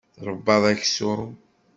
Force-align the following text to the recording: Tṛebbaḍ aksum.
Tṛebbaḍ 0.15 0.63
aksum. 0.73 1.23